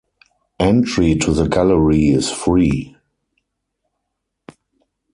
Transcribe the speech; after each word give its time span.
Entry 0.59 1.15
to 1.17 1.31
the 1.31 1.47
gallery 1.47 2.07
is 2.09 2.31
free. 2.31 2.97